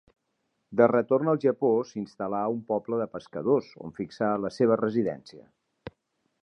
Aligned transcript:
De 0.79 0.85
retorn 0.91 1.29
al 1.33 1.37
Japó, 1.43 1.69
s'instal·là 1.89 2.39
en 2.47 2.55
un 2.57 2.63
poble 2.73 2.99
de 3.03 3.07
pescadors, 3.17 3.69
on 3.89 3.93
fixà 4.01 4.35
la 4.47 4.53
seva 4.59 4.79
residència. 4.85 5.47